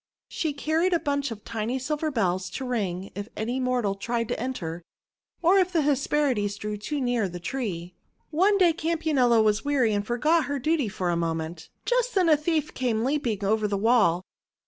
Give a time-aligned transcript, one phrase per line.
[0.29, 4.39] She carried a bunch of tiny silver bells to ring if any mortal tried to
[4.39, 4.81] enter,
[5.43, 7.93] or if the Hesperides drew too near the tree.
[8.31, 11.69] One day Campanula was weary and forgot her duty for a moment.
[11.85, 14.25] Just then a thief came leap ing over the wall.